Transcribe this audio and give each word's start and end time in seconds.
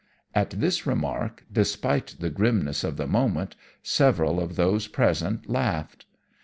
"At 0.33 0.49
this 0.49 0.87
remark, 0.87 1.45
despite 1.53 2.15
the 2.19 2.31
grimness 2.31 2.83
of 2.83 2.97
the 2.97 3.05
moment, 3.05 3.55
several 3.83 4.39
of 4.39 4.55
those 4.55 4.87
present 4.87 5.47
laughed. 5.47 6.07